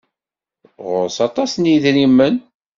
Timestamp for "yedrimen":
1.71-2.35